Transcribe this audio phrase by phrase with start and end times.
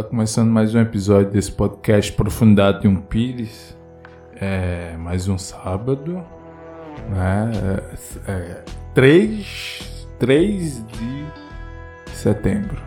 [0.00, 3.76] Está começando mais um episódio desse podcast Profundidade de um Pires.
[4.34, 6.24] É mais um sábado,
[7.10, 7.52] né?
[8.26, 11.26] É, é, 3, 3 de
[12.14, 12.80] setembro.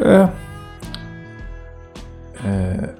[0.00, 0.32] É,
[2.42, 2.94] é,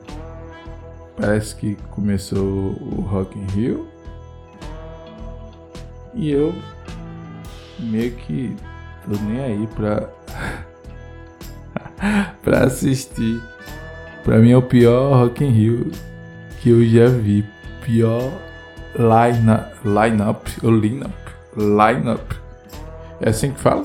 [1.16, 3.88] parece que começou o Rock in Rio
[6.12, 6.54] e eu
[7.78, 8.54] meio que
[9.06, 10.06] tô nem aí pra
[12.42, 13.40] pra assistir.
[14.24, 15.90] Pra mim é o pior Rock in Rio
[16.60, 17.44] que eu já vi.
[17.84, 18.32] Pior
[18.98, 21.14] line-up, line line-up,
[21.56, 22.36] line-up.
[23.20, 23.84] É assim que fala?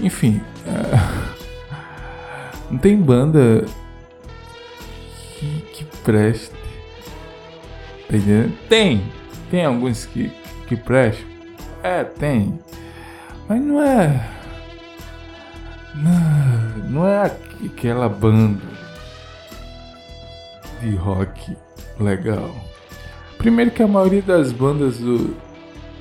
[0.00, 1.34] Enfim, é...
[2.70, 3.64] não tem banda
[5.38, 6.50] que, que preste.
[8.08, 8.52] Tá entendendo?
[8.68, 9.04] Tem,
[9.50, 10.32] tem alguns que,
[10.66, 11.26] que prestam.
[11.82, 12.58] É, tem.
[13.48, 14.28] Mas não é.
[15.94, 17.32] Não, não é
[17.64, 18.60] aquela banda
[20.80, 21.56] de rock
[21.98, 22.54] legal.
[23.38, 25.36] Primeiro que a maioria das bandas do,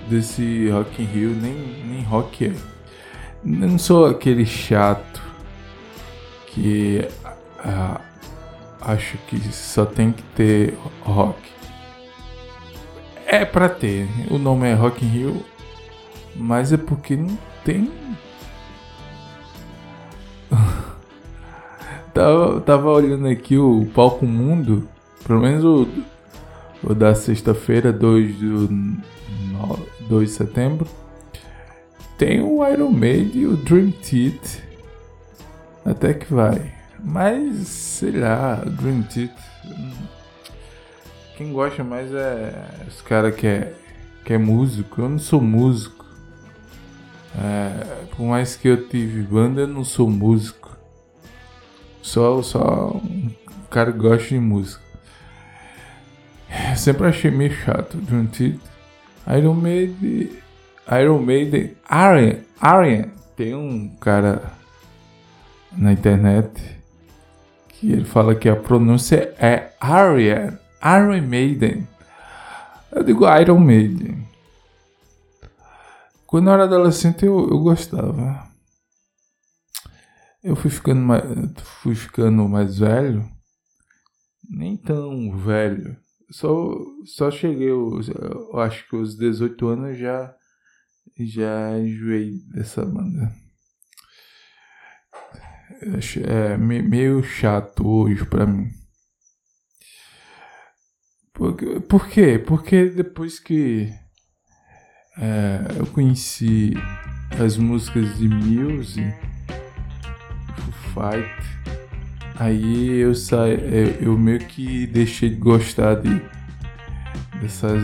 [0.09, 2.53] desse Rock in Rio nem, nem rock é.
[3.43, 5.21] Não sou aquele chato
[6.47, 7.07] que
[7.59, 7.99] ah,
[8.81, 11.39] acho que só tem que ter rock.
[13.25, 14.07] É pra ter.
[14.29, 15.45] O nome é Rock in Rio,
[16.35, 17.91] mas é porque não tem
[22.23, 24.87] tava, tava olhando aqui o palco mundo,
[25.27, 25.87] pelo menos o,
[26.81, 28.47] o da sexta-feira, 2 de,
[30.07, 30.87] 2 de setembro.
[32.17, 34.63] Tem o Iron Maiden e o Dream Theater.
[35.83, 36.73] Até que vai.
[37.03, 39.43] Mas, sei lá, Dream Theater.
[41.35, 42.53] Quem gosta mais é
[42.87, 43.73] os caras que é,
[44.23, 45.01] que é músico.
[45.01, 46.05] Eu não sou músico.
[47.35, 50.62] É, por mais que eu tive banda, eu não sou músico.
[52.03, 53.31] Só, só um
[53.71, 54.83] cara que gosta de música.
[56.75, 57.97] Sempre achei meio chato.
[57.97, 58.59] Theater.
[59.37, 60.29] Iron Maiden.
[61.01, 61.71] Iron Maiden.
[61.89, 62.39] Arian.
[62.59, 63.05] Arian.
[63.37, 64.51] Tem um cara
[65.71, 66.51] na internet
[67.69, 70.59] que ele fala que a pronúncia é Arian.
[70.83, 71.87] Iron Maiden.
[72.91, 74.27] Eu digo Iron Maiden.
[76.27, 78.52] Quando eu era adolescente eu, eu gostava.
[80.43, 81.23] Eu fui ficando mais,
[81.81, 83.25] fui ficando mais velho,
[84.49, 85.95] nem tão velho.
[86.29, 88.01] Só, só cheguei, eu,
[88.51, 90.35] eu acho que os 18 anos já
[91.17, 93.31] já enjoei dessa banda.
[96.25, 98.69] É meio chato hoje pra mim.
[101.33, 102.37] Por, por quê?
[102.37, 103.89] Porque depois que
[105.17, 106.73] é, eu conheci
[107.39, 109.32] as músicas de Muse
[110.93, 111.27] Fight.
[112.39, 116.21] Aí eu saí, eu meio que deixei de gostar de
[117.41, 117.81] dessas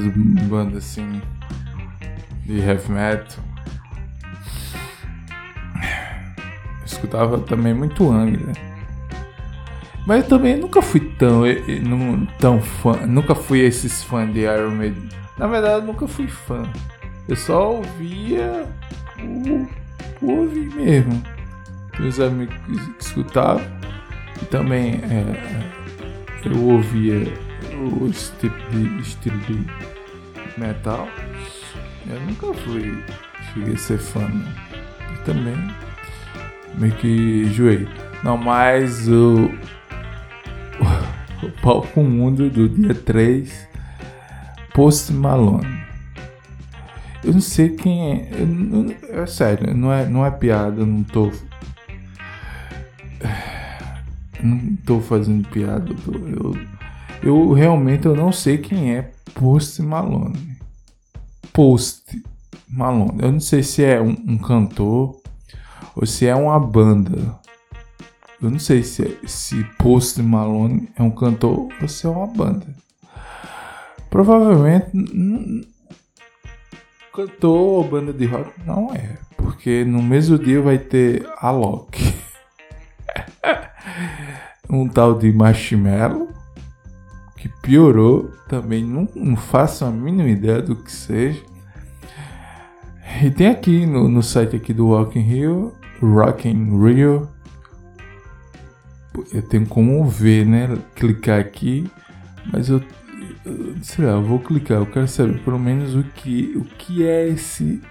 [0.48, 1.22] bandas assim
[2.46, 3.44] de heavy metal.
[6.80, 8.54] Eu escutava também muito Angra.
[10.08, 11.44] Mas eu também nunca fui tão,
[12.40, 15.10] tão fã, nunca fui esses fãs de Iron Maiden.
[15.38, 16.64] Na verdade, eu nunca fui fã.
[17.28, 18.66] Eu só ouvia
[19.20, 19.68] o,
[20.26, 21.22] o ouvir mesmo
[22.00, 22.56] meus amigos
[23.00, 23.66] escutavam.
[24.42, 25.70] E também é,
[26.46, 27.32] eu ouvia
[27.76, 29.66] o tipo de estilo de
[30.58, 31.08] metal.
[32.08, 33.04] Eu nunca fui
[33.54, 34.22] cheguei a ser fã.
[34.22, 34.56] Né?
[35.14, 35.56] E também
[36.76, 37.88] meio que enjoei.
[38.24, 39.50] Não, mas o,
[41.44, 43.68] o, palco mundo do dia 3
[44.74, 45.80] Post Malone.
[47.24, 48.46] Eu não sei quem é.
[48.46, 51.32] Não, é sério, não é, não é piada, eu não tô
[54.42, 55.94] não tô fazendo piada.
[56.08, 56.56] Eu,
[57.22, 60.58] eu realmente eu não sei quem é Post Malone.
[61.54, 62.22] Post
[62.68, 63.22] Malone.
[63.22, 65.20] Eu não sei se é um, um cantor
[65.96, 67.38] ou se é uma banda.
[68.42, 72.68] Eu não sei se, se Post Malone é um cantor ou se é uma banda.
[74.10, 74.92] Provavelmente
[77.28, 82.09] cantor ou banda de rock não é, porque no mesmo dia vai ter a Loki.
[84.70, 86.30] Um tal de marshmallow
[87.38, 91.42] que piorou, também não, não faço a mínima ideia do que seja.
[93.24, 97.30] E tem aqui no, no site aqui do in Rio, Rock in Rio,
[99.34, 100.78] eu tenho como ver, né?
[100.96, 101.90] Clicar aqui,
[102.52, 102.82] mas eu,
[103.46, 104.78] eu sei lá, eu vou clicar.
[104.78, 107.82] Eu quero saber pelo menos o que, o que é esse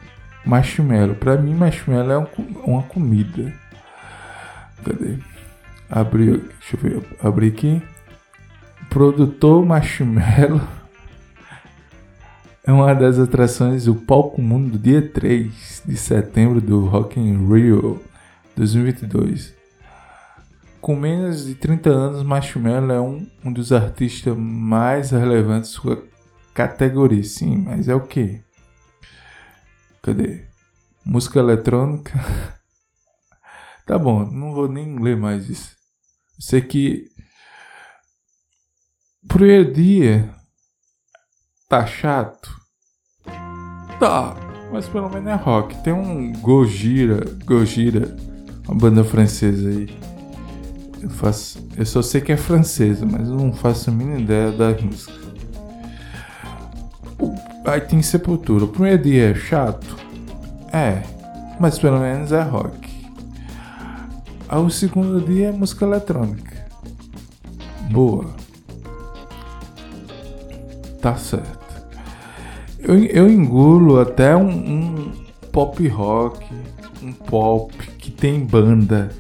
[0.45, 1.15] marshmallow.
[1.15, 2.27] Para mim, marshmallow é um,
[2.65, 3.53] uma comida.
[4.85, 5.19] Cadê?
[5.91, 7.83] Abriu, deixa eu ver, abri aqui.
[8.91, 10.61] Produtor Marshmallow
[12.69, 17.49] é uma das atrações do Palco Mundo do dia 3 de setembro do Rock in
[17.49, 18.03] Rio
[18.55, 19.55] 2022.
[20.79, 26.05] Com menos de 30 anos, Marshmello é um, um dos artistas mais relevantes sua
[26.53, 27.25] categoria.
[27.25, 28.43] Sim, mas é o que?
[30.03, 30.45] Cadê?
[31.03, 32.13] Música eletrônica?
[33.87, 35.78] tá bom, não vou nem ler mais isso.
[36.39, 37.05] Sei que
[39.27, 40.31] primeiro dia
[41.69, 42.57] tá chato.
[43.99, 44.37] Tá,
[44.73, 45.75] mas pelo menos é rock.
[45.83, 48.17] Tem um Gojira, Gojira,
[48.67, 49.89] uma banda francesa aí.
[51.03, 54.81] Eu, faço, eu só sei que é francesa, mas não faço a mínima ideia das
[54.81, 55.19] músicas.
[57.65, 58.65] Aí tem Sepultura.
[58.65, 59.97] O primeiro dia é chato?
[60.73, 61.03] É,
[61.61, 62.88] mas pelo menos é rock.
[64.49, 66.67] Aí o segundo dia é música eletrônica.
[67.91, 68.27] Boa.
[71.01, 71.59] Tá certo.
[72.79, 75.13] Eu, eu engulo até um, um
[75.53, 76.47] pop rock,
[77.03, 79.11] um pop que tem banda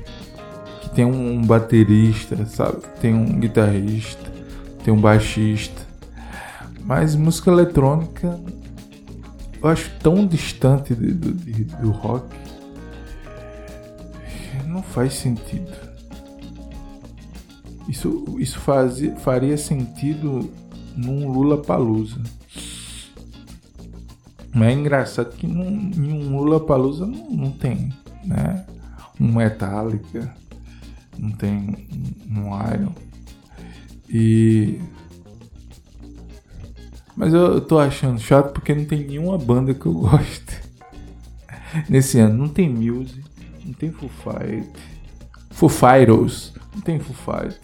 [0.98, 2.78] tem um baterista, sabe?
[3.00, 4.32] Tem um guitarrista,
[4.82, 5.86] tem um baixista.
[6.84, 8.36] Mas música eletrônica
[9.62, 11.32] eu acho tão distante do,
[11.80, 12.26] do rock.
[14.68, 15.72] Não faz sentido.
[17.88, 20.50] Isso, isso fazia, faria sentido
[20.94, 22.20] num Lula Palusa.
[24.54, 27.92] Mas é engraçado que num, um Lula Palusa não, não tem,
[28.24, 28.66] né?
[29.18, 30.34] Um Metallica
[31.18, 31.88] não tem
[32.30, 32.92] um Iron.
[34.08, 34.80] E.
[37.16, 40.60] Mas eu, eu tô achando chato porque não tem nenhuma banda que eu goste.
[41.88, 43.24] Nesse ano não tem Muse,
[43.68, 44.72] não tem Foo Fight,
[45.50, 47.60] Foo Fighters, não tem Foo Fight,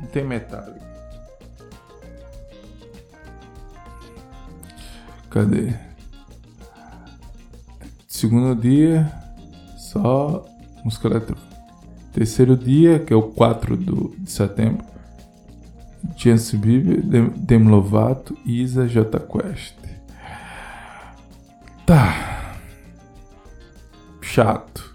[0.00, 0.86] não tem Metallica.
[5.28, 5.74] Cadê?
[8.08, 9.12] Segundo dia,
[9.76, 10.46] só
[10.82, 11.46] música eletrônica.
[12.14, 14.82] Terceiro dia, que é o 4 do, de setembro,
[16.16, 17.02] Chance Bieber,
[17.36, 19.74] Demi Lovato, Isa, J Quest.
[21.84, 22.35] Tá.
[24.36, 24.94] Chato.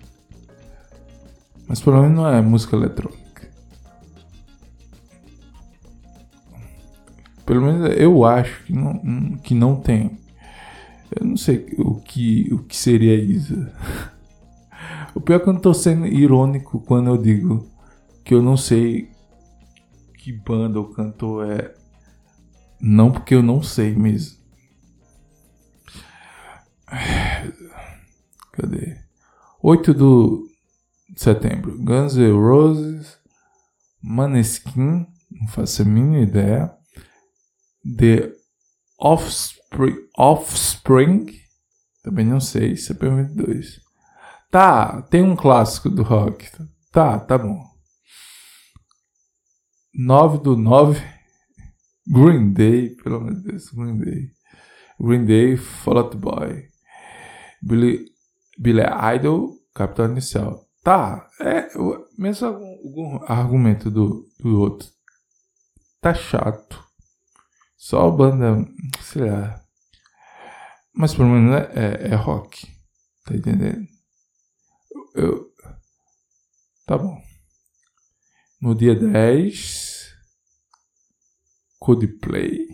[1.68, 3.50] Mas pelo menos não é música eletrônica.
[7.44, 10.20] Pelo menos eu acho que não, que não tem.
[11.20, 13.74] Eu não sei o que, o que seria Isa.
[15.16, 17.68] O pior é que eu não tô sendo irônico quando eu digo
[18.24, 19.12] que eu não sei
[20.20, 21.74] que banda ou cantor é.
[22.80, 24.38] Não porque eu não sei mesmo.
[28.54, 29.01] Cadê?
[29.64, 30.48] 8 do
[31.10, 31.78] de setembro.
[31.78, 33.18] Guns N' Roses,
[34.02, 36.74] Maneskin, não faço a mínima ideia.
[37.98, 38.32] The
[39.00, 41.42] Offspring, Offspring
[42.04, 43.80] também não sei, CP22.
[44.50, 46.50] Tá, tem um clássico do rock.
[46.92, 47.64] Tá, tá bom.
[49.94, 51.02] 9 do 9.
[52.08, 54.32] Green Day, pelo amor de Deus, Green Day.
[55.00, 56.68] Green Day, Fall Out Boy.
[57.62, 58.06] Billy,
[58.62, 58.84] Billy
[59.16, 60.70] Idol, Capitão Inicial.
[60.84, 61.68] Tá, é
[62.16, 64.88] mesmo algum, argumento do, do outro.
[66.00, 66.84] Tá chato.
[67.76, 68.64] Só a banda,
[69.02, 69.60] sei lá.
[70.94, 72.68] Mas pelo menos é, é, é rock.
[73.26, 73.88] Tá entendendo?
[75.16, 75.52] eu.
[76.86, 77.20] Tá bom.
[78.62, 80.14] No dia 10.
[81.80, 82.68] Codeplay.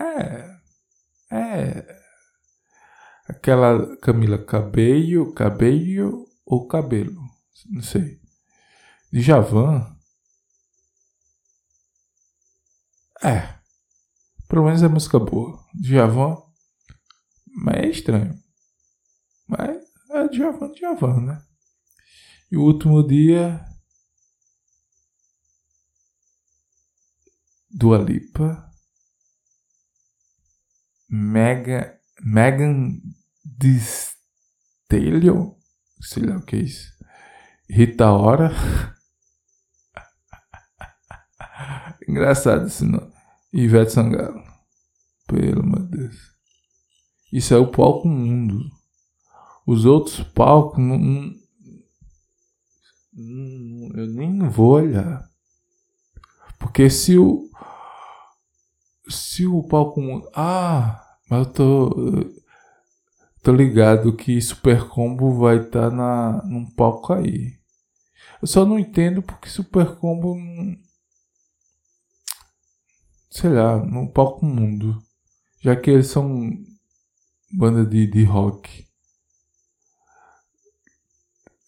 [0.00, 0.56] É.
[1.30, 2.03] É.
[3.26, 7.22] Aquela Camila Cabello, Cabello ou Cabelo.
[7.70, 8.20] Não sei.
[9.10, 9.96] De Javan.
[13.22, 13.58] É.
[14.48, 15.64] Pelo menos é música boa.
[15.74, 16.36] De Javan.
[17.56, 18.38] Mas é estranho.
[19.46, 19.76] Mas
[20.10, 21.46] é Djavan, Djavan, né?
[22.50, 23.64] E o último dia.
[27.70, 28.70] Dua Lipa.
[31.08, 31.93] Mega,
[32.24, 32.98] Megan
[34.88, 35.52] Stallion.
[36.00, 36.90] Sei lá o que é isso.
[37.68, 38.50] Rita Ora.
[42.08, 43.12] Engraçado esse nome.
[43.52, 44.42] Ivete Sangalo.
[45.26, 46.16] Pelo amor de Deus.
[47.30, 48.70] Isso é o palco mundo.
[49.66, 50.98] Os outros palcos, não,
[53.12, 55.28] não, eu nem vou olhar.
[56.58, 57.50] Porque se o.
[59.08, 60.00] Se o palco.
[60.34, 61.03] Ah,
[61.34, 61.90] mas eu tô.
[63.42, 67.58] tô ligado que Super Combo vai estar tá na num palco aí.
[68.40, 70.36] Eu só não entendo porque Super Combo
[73.30, 75.02] sei lá, no palco mundo,
[75.60, 76.52] já que eles são
[77.50, 78.86] banda de, de rock.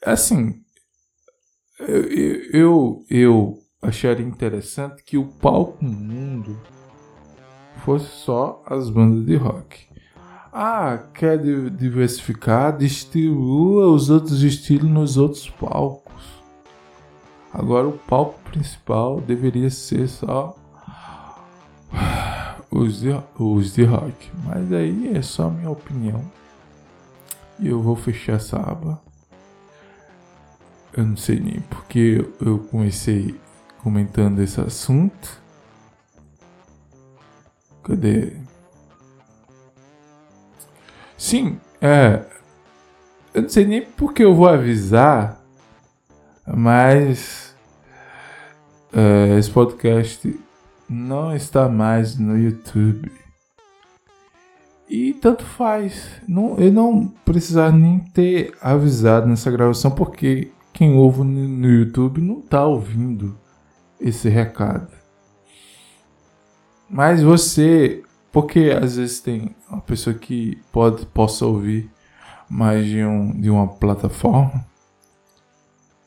[0.05, 0.65] Assim,
[1.81, 2.05] eu,
[2.53, 6.57] eu, eu acharia interessante que o palco mundo
[7.87, 9.87] fosse só as bandas de rock.
[10.53, 12.77] Ah, quer diversificar?
[12.77, 16.25] Distribua os outros estilos nos outros palcos.
[17.55, 20.57] Agora o palco principal deveria ser só
[22.73, 24.33] os de, os de rock.
[24.45, 26.25] Mas aí é só minha opinião.
[27.61, 29.01] E eu vou fechar essa aba.
[30.93, 33.39] Eu não sei nem porque eu comecei
[33.79, 35.46] comentando esse assunto.
[37.87, 38.33] Cadê?
[41.17, 42.25] Sim, é.
[43.33, 45.41] Eu não sei nem porque eu vou avisar,
[46.45, 47.55] mas
[48.93, 50.37] é, esse podcast
[50.89, 53.13] não está mais no YouTube.
[54.89, 56.11] E tanto faz.
[56.27, 62.41] Não, eu não precisar nem ter avisado nessa gravação, porque quem ouve no YouTube não
[62.41, 63.39] está ouvindo
[64.01, 64.96] esse recado.
[66.89, 71.91] Mas você, porque às vezes tem uma pessoa que pode possa ouvir
[72.49, 74.65] mais de, um, de uma plataforma,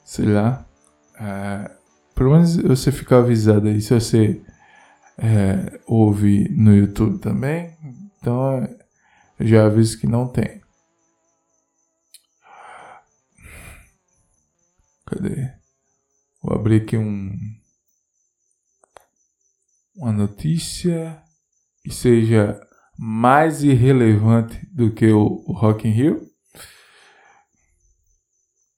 [0.06, 0.66] sei lá.
[1.20, 1.72] É,
[2.16, 4.42] pelo menos você fica avisado aí se você
[5.18, 7.76] é, ouve no YouTube também.
[8.18, 8.68] Então
[9.40, 10.62] eu já aviso que não tem.
[15.06, 15.52] Cadê?
[16.42, 17.59] Vou abrir aqui um
[20.00, 21.22] uma notícia
[21.84, 22.60] que seja
[22.98, 26.22] mais irrelevante do que o, o Rock in Rio,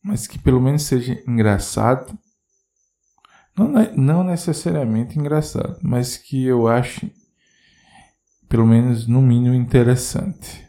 [0.04, 2.18] mas que pelo menos seja engraçado.
[3.56, 7.14] Não, não necessariamente engraçado, mas que eu ache,
[8.50, 10.68] pelo menos no mínimo, interessante.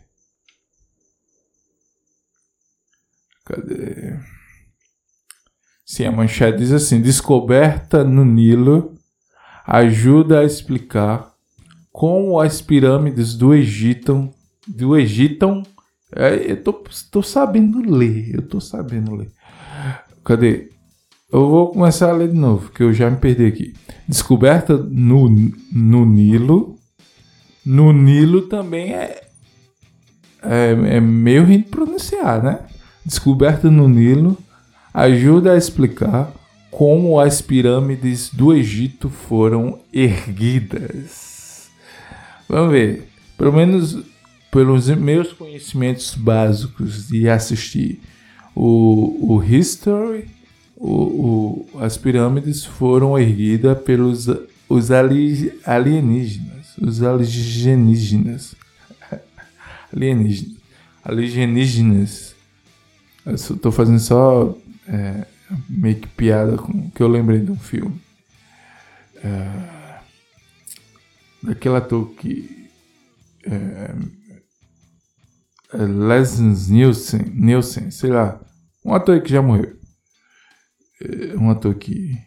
[3.46, 4.18] Cadê?
[5.86, 9.01] Sim, a manchete diz assim: descoberta no Nilo
[9.72, 11.32] ajuda a explicar
[11.90, 14.28] como as pirâmides do Egito,
[14.68, 15.62] do Egito,
[16.14, 19.32] é, eu tô, tô sabendo ler, eu tô sabendo ler.
[20.22, 20.68] Cadê?
[21.32, 23.74] Eu vou começar a ler de novo, que eu já me perdi aqui.
[24.06, 25.26] Descoberta no,
[25.72, 26.76] no Nilo.
[27.64, 29.22] No Nilo também é,
[30.42, 32.60] é, é meio ruim de pronunciar, né?
[33.06, 34.36] Descoberta no Nilo
[34.92, 36.30] ajuda a explicar
[36.72, 41.70] como as pirâmides do Egito foram erguidas.
[42.48, 44.02] Vamos ver, pelo menos
[44.50, 48.00] pelos meus conhecimentos básicos de assistir
[48.54, 50.28] o, o History,
[50.74, 54.28] o, o, as pirâmides foram erguidas pelos
[54.66, 58.56] os ali, alienígenas, os alienígenas,
[59.92, 60.56] alienígenas,
[61.04, 62.34] alienígenas.
[63.26, 64.56] Estou fazendo só
[64.88, 65.26] é,
[65.68, 68.00] meio que piada com que eu lembrei de um filme.
[69.22, 69.98] É,
[71.42, 72.68] daquele ator que.
[73.44, 73.94] É,
[75.74, 78.40] é Leslie Nielsen, Nielsen, sei lá.
[78.84, 79.76] Um ator que já morreu.
[81.00, 82.18] É, um ator que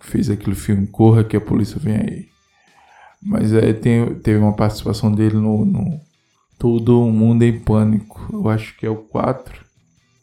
[0.00, 2.28] fez aquele filme Corra que a polícia vem aí.
[3.22, 6.00] Mas é, tem, teve uma participação dele no, no
[6.58, 8.28] Todo Mundo em Pânico.
[8.32, 9.69] Eu acho que é o 4.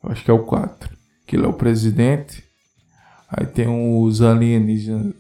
[0.10, 0.98] Acho que é o 4
[1.28, 2.44] que ele é o presidente.
[3.30, 5.14] Aí tem os alienígenas.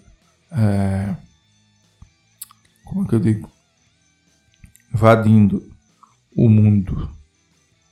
[0.49, 1.13] É,
[2.85, 3.51] como é que eu digo?
[4.93, 5.61] Invadindo
[6.35, 7.11] o mundo.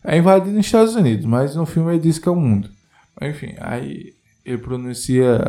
[0.02, 2.70] É invadindo os Estados Unidos, mas no filme ele diz que é o mundo.
[3.22, 4.14] Enfim, aí
[4.46, 5.42] ele pronuncia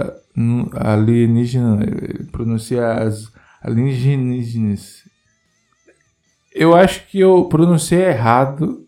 [0.74, 3.30] alienígena, ele pronuncia as
[3.62, 5.04] alienígenas.
[6.52, 8.85] Eu acho que eu pronunciei errado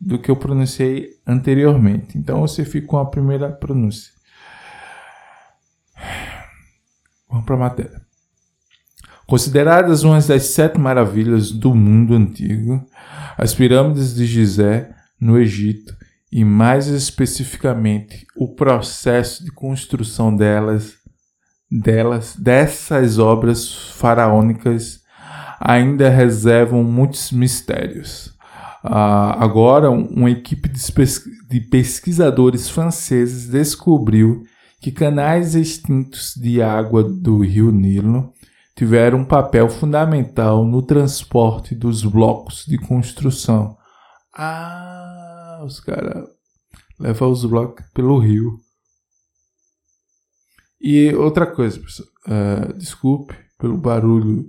[0.00, 2.16] do que eu pronunciei anteriormente.
[2.18, 4.12] Então você fica com a primeira pronúncia.
[7.28, 8.06] Vamos para a matéria.
[9.26, 12.86] Consideradas uma das sete maravilhas do mundo antigo,
[13.36, 15.96] as pirâmides de Gizé, no Egito,
[16.30, 20.94] e mais especificamente o processo de construção delas,
[21.68, 25.00] delas dessas obras faraônicas,
[25.58, 28.35] ainda reservam muitos mistérios.
[28.86, 34.44] Uh, agora, uma equipe de pesquisadores franceses descobriu
[34.80, 38.32] que canais extintos de água do rio Nilo
[38.76, 43.76] tiveram um papel fundamental no transporte dos blocos de construção.
[44.32, 46.24] Ah, os caras
[47.00, 48.56] levam os blocos pelo rio.
[50.80, 54.44] E outra coisa, pessoal, uh, desculpe pelo barulho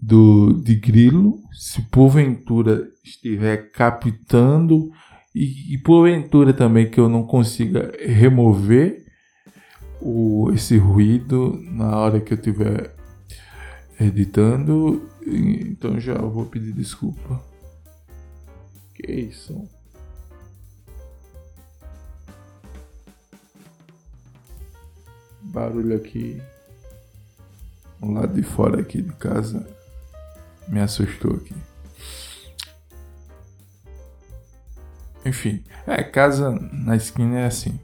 [0.00, 4.90] do de grilo, se porventura estiver captando
[5.34, 9.04] e, e porventura também que eu não consiga remover
[10.00, 12.94] o, esse ruído na hora que eu estiver
[14.00, 17.44] editando, então já vou pedir desculpa.
[18.94, 19.68] Que isso?
[25.42, 26.40] Barulho aqui
[28.00, 29.79] no lado de fora aqui de casa
[30.68, 31.54] me assustou aqui.
[35.24, 37.78] Enfim, é, casa na esquina é assim.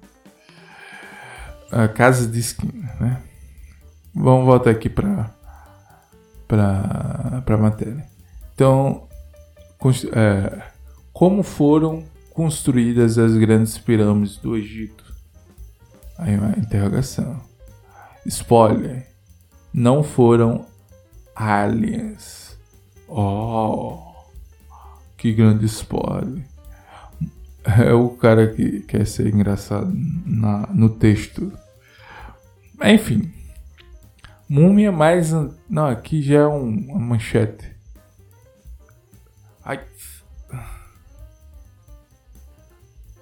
[1.70, 3.22] A casa de esquina, né?
[4.14, 5.30] Vamos voltar aqui para
[6.48, 8.06] para para matéria.
[8.54, 9.06] Então,
[10.12, 10.62] é,
[11.12, 15.04] como foram construídas as grandes pirâmides do Egito?
[16.18, 17.40] Aí uma interrogação.
[18.24, 19.06] Spoiler:
[19.72, 20.66] não foram
[21.34, 22.45] aliens.
[23.08, 23.98] Oh,
[25.16, 26.44] que grande spoiler!
[27.66, 29.92] é o cara que quer ser engraçado
[30.24, 31.52] na, no texto.
[32.82, 33.32] Enfim.
[34.48, 35.32] Múmia mais.
[35.68, 37.74] Não, aqui já é um, uma manchete.
[39.64, 39.80] Ai.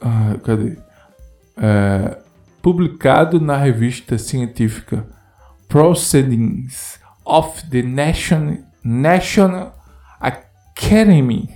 [0.00, 0.76] Ah, cadê?
[1.56, 2.18] É,
[2.60, 5.06] publicado na revista científica
[5.66, 9.74] Proceedings of the National, National
[10.20, 11.48] Academy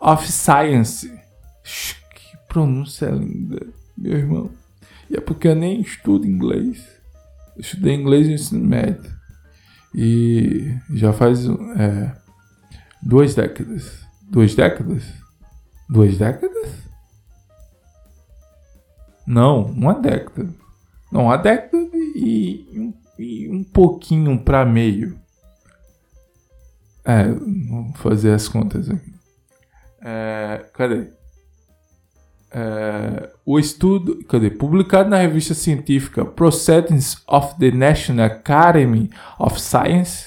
[0.00, 1.10] of Science
[2.54, 3.66] pronúncia linda,
[3.98, 4.50] meu irmão.
[5.10, 6.86] E é porque eu nem estudo inglês.
[7.56, 9.12] Eu estudei inglês no ensino médio.
[9.92, 12.14] E já faz é,
[13.02, 14.06] duas décadas.
[14.30, 15.02] Duas décadas?
[15.88, 16.68] Duas décadas?
[19.26, 20.48] Não, uma década.
[21.10, 21.76] Não, uma década
[22.14, 25.18] e um, e um pouquinho para meio.
[27.04, 29.12] É, vamos fazer as contas aqui.
[30.02, 31.08] É, cadê?
[32.50, 34.48] É, o estudo, cadê?
[34.48, 40.26] Publicado na revista científica Proceedings of the National Academy of Science,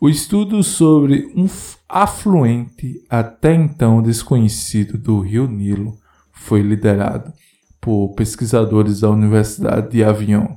[0.00, 1.48] o estudo sobre um
[1.88, 5.98] afluente até então desconhecido do Rio Nilo
[6.32, 7.32] foi liderado
[7.80, 10.48] por pesquisadores da Universidade de Avignon,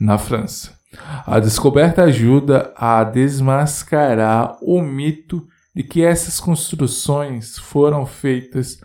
[0.00, 0.77] na França.
[1.26, 8.80] A descoberta ajuda a desmascarar o mito de que essas construções foram feitas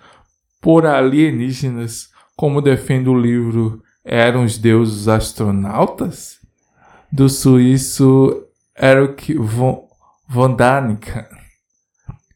[0.61, 6.39] por alienígenas, como defende o livro Eram os Deuses Astronautas?
[7.11, 8.43] Do suíço
[8.77, 9.87] Eric von,
[10.27, 11.25] von Daniken.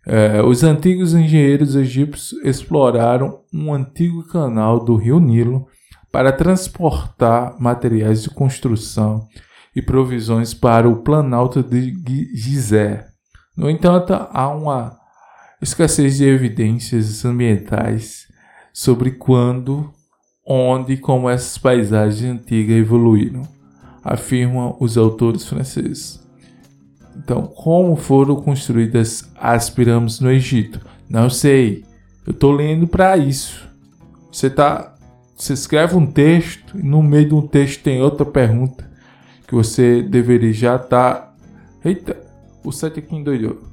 [0.06, 5.68] É, os antigos engenheiros egípcios exploraram um antigo canal do rio Nilo
[6.12, 9.28] para transportar materiais de construção
[9.78, 13.06] e provisões para o Planalto de Gizé.
[13.56, 14.98] No entanto, há uma
[15.62, 18.26] escassez de evidências ambientais
[18.74, 19.94] sobre quando,
[20.44, 23.44] onde e como essas paisagens antigas evoluíram,
[24.04, 26.28] afirmam os autores franceses.
[27.16, 30.82] Então, como foram construídas as pirâmides no Egito?
[31.08, 31.86] Não sei.
[32.26, 33.70] Eu estou lendo para isso.
[34.32, 34.96] Você tá,
[35.36, 38.87] você escreve um texto e no meio de um texto tem outra pergunta
[39.48, 41.16] que você deveria já estar.
[41.16, 41.34] Tá...
[41.84, 42.18] Eita,
[42.64, 43.64] o site aqui endoidou.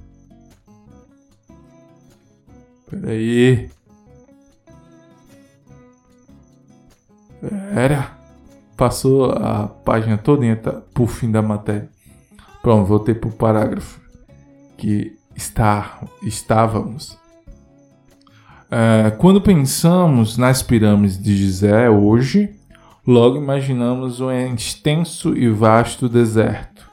[2.88, 3.68] Peraí.
[7.74, 8.14] Era.
[8.76, 11.88] Passou a página toda tá, pro fim da matéria.
[12.62, 14.00] Pronto, voltei pro parágrafo.
[14.76, 17.18] Que está, estávamos.
[18.70, 22.56] É, quando pensamos nas pirâmides de Gizé hoje,
[23.06, 26.88] logo imaginamos um extenso e vasto deserto.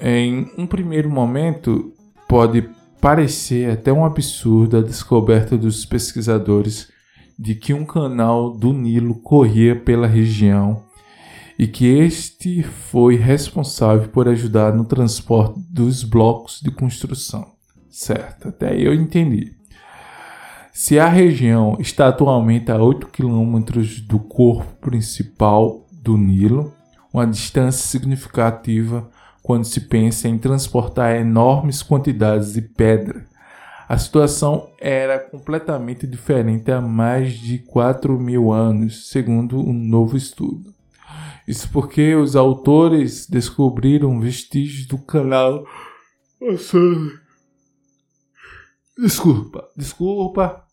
[0.00, 1.92] Em um primeiro momento,
[2.28, 2.68] pode
[3.00, 6.90] parecer até um absurdo a descoberta dos pesquisadores
[7.38, 10.82] de que um canal do Nilo corria pela região
[11.58, 17.52] e que este foi responsável por ajudar no transporte dos blocos de construção.
[17.90, 19.52] Certo, até eu entendi.
[20.74, 26.72] Se a região está atualmente a 8 quilômetros do corpo principal do Nilo,
[27.12, 29.06] uma distância significativa
[29.42, 33.26] quando se pensa em transportar enormes quantidades de pedra.
[33.86, 40.72] A situação era completamente diferente há mais de 4 mil anos, segundo um novo estudo.
[41.46, 45.66] Isso porque os autores descobriram vestígios do canal.
[48.98, 50.64] Desculpa, desculpa.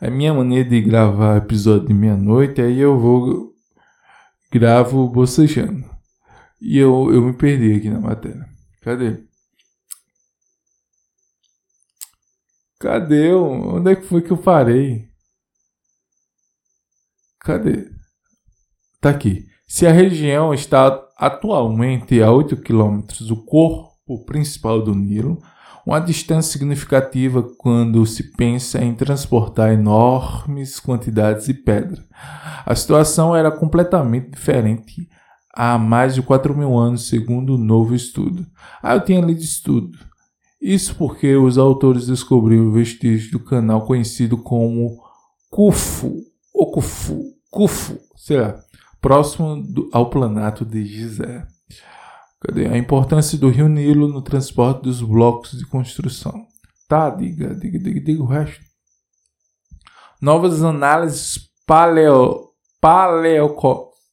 [0.00, 3.52] É minha maneira de gravar episódio de meia-noite, aí eu vou.
[4.52, 5.84] gravo bocejando.
[6.60, 8.48] E eu, eu me perdi aqui na matéria.
[8.82, 9.24] Cadê?
[12.80, 13.32] Cadê?
[13.34, 15.08] Onde é que foi que eu parei?
[17.40, 17.90] Cadê?
[19.00, 19.46] Tá aqui.
[19.66, 25.42] Se a região está atualmente a 8 quilômetros do corpo principal do Nilo,
[25.88, 32.04] uma distância significativa quando se pensa em transportar enormes quantidades de pedra.
[32.66, 35.08] A situação era completamente diferente
[35.54, 38.46] há mais de 4 mil anos, segundo o novo estudo.
[38.82, 39.98] Ah, eu tinha lido estudo.
[40.60, 44.94] Isso porque os autores descobriram vestígios do canal conhecido como
[45.50, 46.16] Kufu,
[46.52, 48.60] ou Kufu, Kufu, sei lá,
[49.00, 51.46] próximo do, ao planato de Gizé.
[52.40, 52.66] Cadê?
[52.66, 56.46] A importância do rio Nilo no transporte dos blocos de construção.
[56.88, 58.64] Tá, diga, diga, diga, diga o resto.
[60.20, 62.48] Novas análises paleo,
[62.80, 63.56] paleo,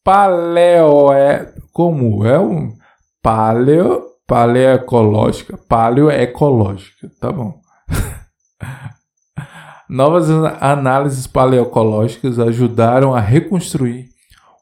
[0.04, 2.76] paleo é como é um
[3.22, 7.60] paleo, paleoecológica, paleoecológica, tá bom.
[9.90, 10.30] Novas
[10.62, 14.10] análises paleoecológicas ajudaram a reconstruir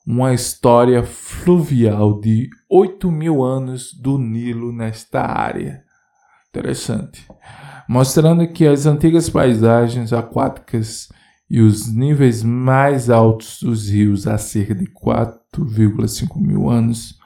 [0.06, 5.84] uma história fluvial de 8 mil anos do Nilo nesta área.
[6.50, 7.24] Interessante.
[7.88, 11.08] Mostrando que as antigas paisagens aquáticas
[11.48, 17.20] e os níveis mais altos dos rios há cerca de 4,5 mil anos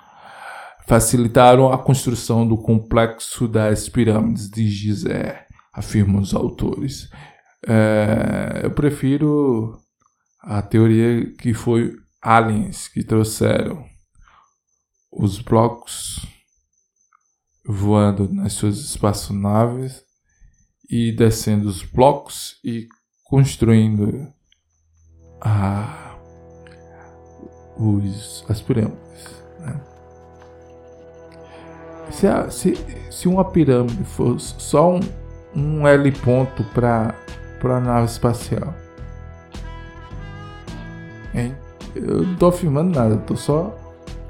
[0.85, 7.09] facilitaram a construção do complexo das pirâmides de Gizé, afirmam os autores.
[7.65, 9.77] É, eu prefiro
[10.41, 13.85] a teoria que foi aliens que trouxeram
[15.19, 16.25] os blocos
[17.65, 20.03] voando nas suas espaçonaves
[20.89, 22.87] e descendo os blocos e
[23.23, 24.31] construindo
[25.41, 26.15] a,
[27.77, 29.43] os, as pirâmides.
[29.59, 29.81] Né?
[32.11, 32.75] Se, a, se,
[33.11, 34.99] se uma pirâmide fosse só um,
[35.53, 37.13] um L ponto para
[37.63, 38.73] a nave espacial,
[41.33, 41.55] hein?
[41.95, 43.75] Eu não tô afirmando nada, tô só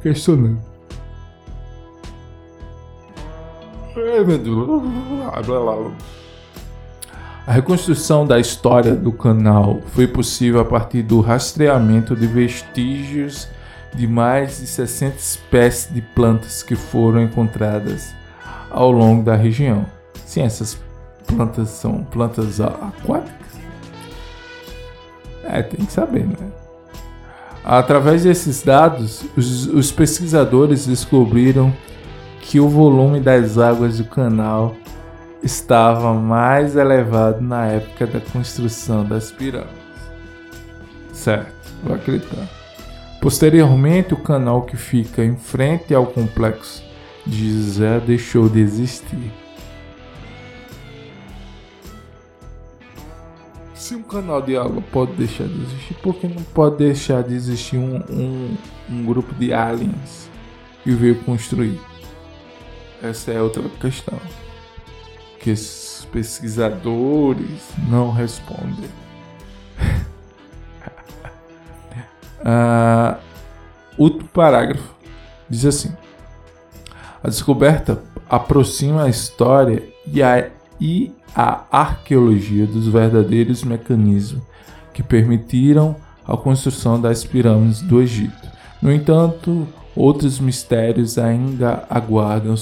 [0.02, 0.76] questionando.
[7.45, 13.47] A reconstrução da história do canal foi possível a partir do rastreamento de vestígios
[13.93, 18.13] de mais de 60 espécies de plantas que foram encontradas
[18.69, 19.86] ao longo da região.
[20.25, 20.77] Sim, essas
[21.25, 23.47] plantas são plantas aquáticas?
[25.45, 26.36] É, tem que saber, né?
[27.63, 31.73] Através desses dados, os, os pesquisadores descobriram
[32.47, 34.73] que o volume das águas do canal
[35.43, 39.75] estava mais elevado na época da construção das pirâmides.
[41.12, 41.51] Certo,
[41.83, 42.47] vou acreditar.
[43.21, 46.81] Posteriormente, o canal que fica em frente ao complexo
[47.25, 49.33] de Gizé deixou de existir.
[53.75, 57.36] Se um canal de água pode deixar de existir, por que não pode deixar de
[57.36, 58.57] existir um, um,
[58.89, 60.29] um grupo de aliens
[60.81, 61.77] que veio construir?
[63.01, 64.19] Essa é outra questão
[65.39, 68.89] que esses pesquisadores não respondem.
[72.41, 73.17] uh,
[73.97, 74.95] último parágrafo
[75.49, 75.95] diz assim:
[77.23, 84.43] A descoberta aproxima a história e a e a arqueologia dos verdadeiros mecanismos
[84.93, 88.47] que permitiram a construção das pirâmides do Egito.
[88.81, 92.55] No entanto, outros mistérios ainda aguardam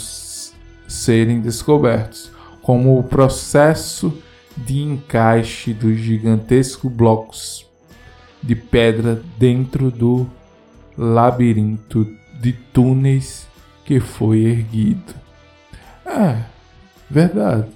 [0.88, 4.18] serem descobertos, como o processo
[4.56, 7.66] de encaixe dos gigantescos blocos
[8.42, 10.28] de pedra dentro do
[10.98, 12.08] labirinto
[12.40, 13.48] de túneis
[13.84, 15.14] que foi erguido.
[16.06, 16.44] É,
[17.10, 17.68] verdade.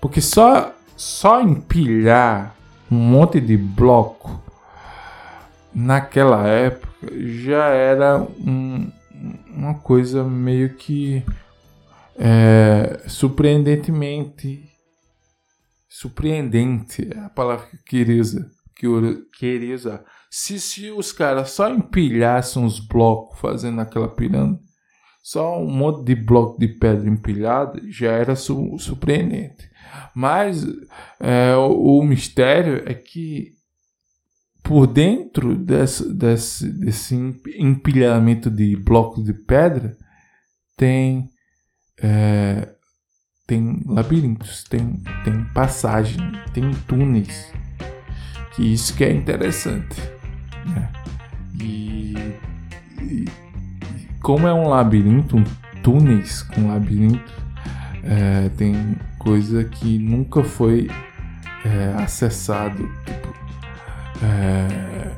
[0.00, 2.54] Porque só, só empilhar
[2.90, 4.42] um monte de bloco
[5.72, 8.90] naquela época já era um,
[9.48, 11.24] uma coisa meio que
[12.18, 14.70] é, surpreendentemente
[16.00, 20.04] surpreendente é a palavra que eu queria usar, que eu queria usar.
[20.30, 24.62] Se, se os caras só empilhassem os blocos fazendo aquela pirâmide,
[25.22, 29.68] só um monte de bloco de pedra empilhado já era su surpreendente.
[30.14, 30.64] Mas
[31.18, 33.52] é, o, o mistério é que
[34.62, 37.14] por dentro desse, desse, desse
[37.58, 39.96] empilhamento de blocos de pedra
[40.76, 41.28] tem
[42.02, 42.68] é,
[43.50, 46.20] tem labirintos, tem, tem passagem,
[46.54, 47.52] tem túneis.
[48.54, 50.00] Que isso que é interessante.
[50.66, 50.92] Né?
[51.60, 52.14] E,
[53.02, 53.24] e,
[54.22, 55.44] como é um labirinto, um
[55.82, 57.32] túneis com labirinto,
[58.04, 60.88] é, tem coisa que nunca foi
[61.64, 62.88] é, acessado.
[63.04, 63.29] Tipo,
[64.22, 65.12] é,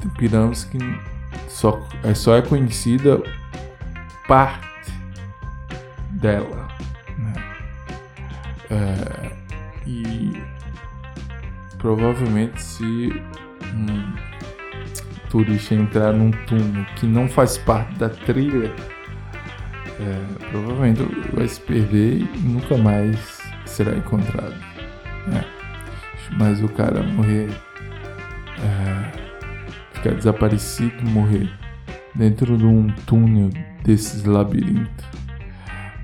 [0.00, 0.78] tem pirâmides que
[1.48, 3.22] só é, só é conhecida
[4.26, 4.92] parte
[6.12, 6.68] dela.
[7.18, 7.34] Né?
[8.70, 9.32] É,
[9.86, 10.42] e
[11.78, 13.22] provavelmente se
[13.74, 14.14] um
[15.28, 18.72] turista entrar num túnel que não faz parte da trilha,
[20.00, 21.02] é, provavelmente
[21.34, 24.54] vai se perder e nunca mais será encontrado.
[25.26, 25.44] Né?
[26.38, 27.50] Mas o cara morrer,
[28.62, 31.50] é, ficar desaparecido, morrer
[32.14, 33.50] dentro de um túnel
[33.84, 35.10] desses labirintos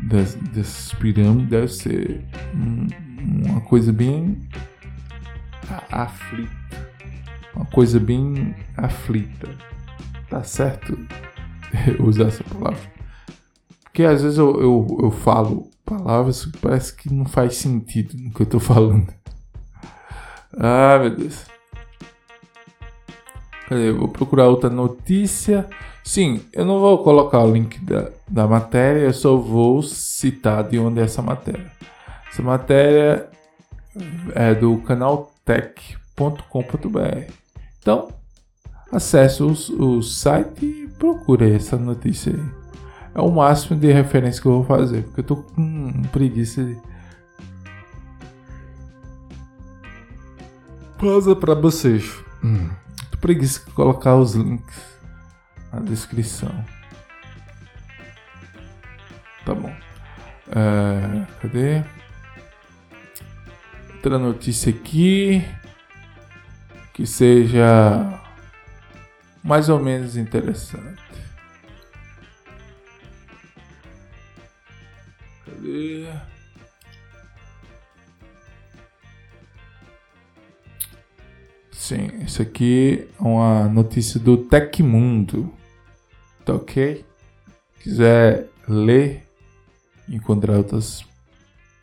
[0.07, 2.87] das, dessas pirâmides deve ser um,
[3.49, 4.39] uma coisa bem
[5.91, 6.55] aflita.
[7.55, 9.49] Uma coisa bem aflita.
[10.29, 10.99] Tá certo
[12.01, 12.97] usar essa palavra?
[13.85, 18.31] Porque às vezes eu, eu, eu falo palavras que parece que não faz sentido no
[18.31, 19.13] que eu tô falando.
[20.59, 21.45] Ah, meu Deus.
[23.69, 23.93] Cadê?
[23.93, 25.67] Vou procurar outra notícia.
[26.05, 30.79] Sim, eu não vou colocar o link da, da matéria, eu só vou citar de
[30.79, 31.71] onde é essa matéria.
[32.31, 33.29] Essa matéria
[34.35, 37.33] é do canal tech.com.br.
[37.81, 38.09] Então,
[38.93, 42.67] acesse o, o site e procure essa notícia aí.
[43.15, 46.77] É o máximo de referência que eu vou fazer, porque eu tô com preguiça de.
[50.99, 52.13] Pausa para vocês.
[52.45, 52.69] Hum,
[53.27, 55.01] preguiça de colocar os links
[55.73, 56.65] na descrição.
[59.45, 59.75] Tá bom.
[60.49, 61.83] É, cadê?
[63.95, 65.45] Outra notícia aqui
[66.95, 67.67] que seja
[69.43, 71.03] mais ou menos interessante.
[75.45, 76.36] Cadê?
[81.87, 85.55] Sim, isso aqui é uma notícia do Tecmundo.
[86.45, 87.05] Tá ok?
[87.79, 89.23] Quiser ler,
[90.09, 91.05] encontrar outras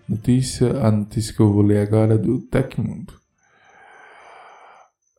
[0.06, 3.14] notícias, a notícia que eu vou ler agora é do Tecmundo.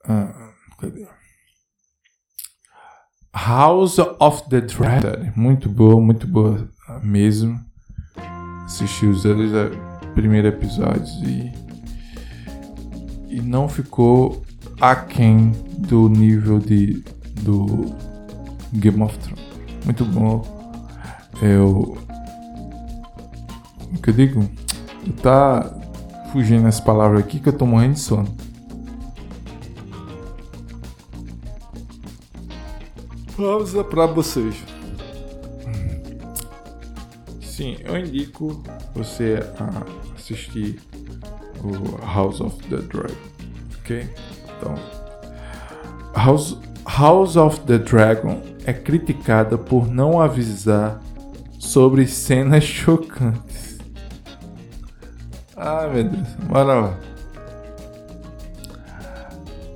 [0.07, 1.09] Ah, cadê?
[3.35, 5.33] House of the Dragon.
[5.35, 6.71] Muito boa, muito boa
[7.03, 7.59] mesmo.
[8.67, 9.51] Assisti os dois
[10.13, 11.51] primeiros episódios e,
[13.31, 14.45] e não ficou
[14.91, 17.05] aquém do nível de,
[17.43, 17.95] do
[18.73, 19.45] Game of Thrones.
[19.85, 20.43] Muito bom.
[21.43, 21.97] Eu.
[23.93, 24.49] O que eu digo?
[25.23, 25.73] Tá
[26.33, 28.37] fugindo essa palavra aqui que eu tô morrendo de sono.
[33.37, 34.55] Pausa pra vocês.
[37.43, 38.63] Sim, eu indico
[38.95, 39.85] você a
[40.17, 40.81] assistir
[41.63, 43.15] o House of the Dragon.
[43.81, 44.09] Ok?
[44.57, 44.75] Então,
[46.15, 51.01] House, House of the Dragon é criticada por não avisar
[51.59, 53.79] sobre cenas chocantes.
[55.57, 56.95] Ah, meu Deus, bora lá.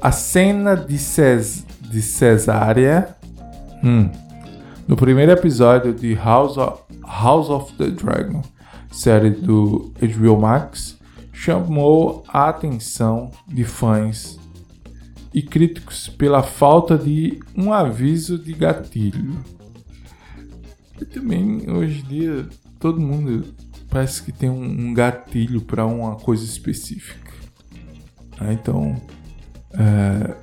[0.01, 3.17] A cena de, Ces de cesárea
[3.83, 4.11] hum,
[4.87, 8.43] no primeiro episódio de House of, House of the Dragon,
[8.91, 10.99] série do HBO Max,
[11.33, 14.38] chamou a atenção de fãs
[15.33, 19.39] e críticos pela falta de um aviso de gatilho.
[21.01, 23.55] E também hoje em dia todo mundo
[23.89, 27.33] parece que tem um gatilho para uma coisa específica.
[28.41, 28.53] Né?
[28.53, 29.01] Então,
[29.73, 30.35] é,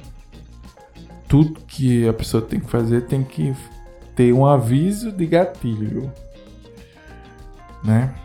[1.28, 3.54] tudo que a pessoa tem que fazer tem que
[4.15, 6.12] ter um aviso de gatilho,
[7.84, 8.15] né?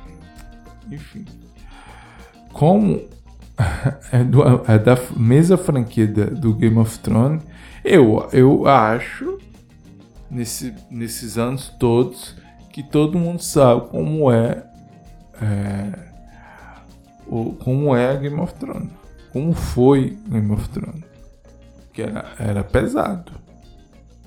[0.90, 1.24] Enfim,
[2.52, 3.02] como
[4.12, 7.42] é, do, é da mesma franquia do Game of Thrones.
[7.84, 9.38] Eu, eu acho,
[10.30, 12.36] nesse, nesses anos todos,
[12.72, 14.64] que todo mundo sabe como é,
[15.40, 16.10] é
[17.26, 18.90] o, como é Game of Thrones.
[19.32, 21.04] Como foi Game of Thrones.
[21.92, 23.32] Que era, era pesado.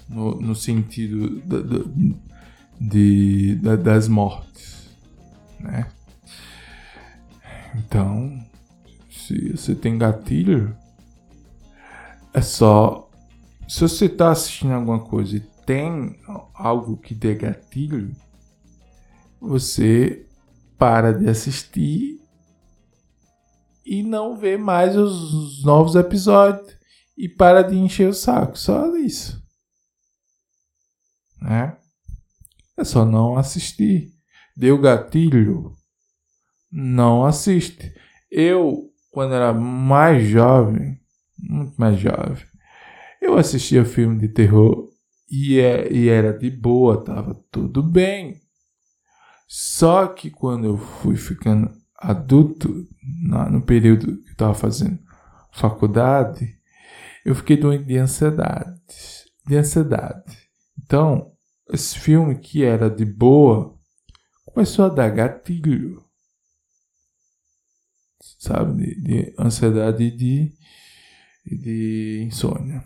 [0.07, 1.83] No, no sentido da, da,
[2.79, 4.89] de, da, das mortes.
[5.59, 5.87] Né?
[7.75, 8.42] Então,
[9.27, 10.75] se você tem gatilho,
[12.33, 13.09] é só.
[13.67, 16.19] Se você está assistindo alguma coisa e tem
[16.53, 18.13] algo que dê gatilho,
[19.39, 20.27] você
[20.77, 22.19] para de assistir
[23.85, 26.75] e não vê mais os novos episódios
[27.17, 28.57] e para de encher o saco.
[28.57, 29.41] Só isso.
[31.41, 31.77] Né?
[32.77, 34.11] É só não assistir.
[34.55, 35.73] Deu gatilho,
[36.71, 37.93] não assiste.
[38.29, 40.99] Eu, quando era mais jovem,
[41.37, 42.43] muito mais jovem,
[43.21, 44.89] eu assistia filme de terror
[45.29, 48.41] e, é, e era de boa, tava tudo bem.
[49.47, 52.87] Só que quando eu fui ficando adulto,
[53.21, 54.97] na, no período que eu estava fazendo
[55.51, 56.57] faculdade,
[57.23, 58.81] eu fiquei doente de ansiedade.
[59.45, 60.23] De ansiedade.
[60.83, 61.31] Então,
[61.71, 63.77] esse filme que era de boa
[64.43, 66.01] começou a dar gatilho.
[68.39, 68.83] Sabe?
[68.83, 70.57] De, de ansiedade e de,
[71.45, 72.83] de insônia.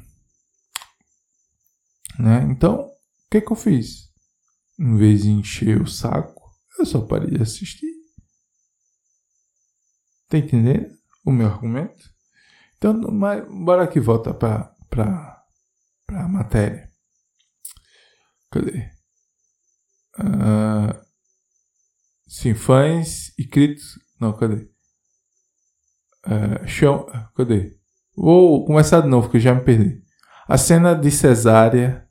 [2.20, 2.44] Né?
[2.50, 4.08] Então, o que, que eu fiz?
[4.80, 7.92] Em vez de encher o saco, eu só parei de assistir.
[10.30, 10.96] Tá entendendo
[11.26, 12.10] o meu argumento?
[12.78, 15.44] Então, mas, bora que volta para
[16.10, 16.92] a matéria.
[18.52, 18.92] Cadê?
[20.20, 21.06] Uh,
[22.28, 24.00] sim, fãs e críticos.
[24.20, 24.70] Não, cadê?
[26.28, 27.72] Uh, cadê?
[28.16, 30.02] Vou começar de novo, que eu já me perdi.
[30.48, 32.06] A cena de cesárea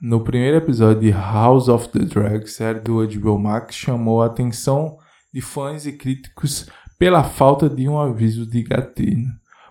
[0.00, 4.96] no primeiro episódio de House of the Dragon, série do HBO Max, chamou a atenção
[5.32, 9.28] de fãs e críticos pela falta de um aviso de gatilho.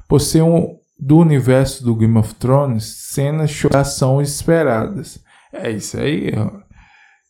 [0.08, 5.24] Por ser um, do universo do Game of Thrones, cenas de ação esperadas.
[5.52, 6.32] É isso aí